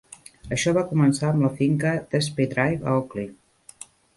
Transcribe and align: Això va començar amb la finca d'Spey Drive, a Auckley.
Això 0.55 0.71
va 0.77 0.83
començar 0.93 1.27
amb 1.33 1.45
la 1.47 1.51
finca 1.61 1.91
d'Spey 2.15 2.51
Drive, 2.57 2.81
a 2.87 2.95
Auckley. 2.99 3.31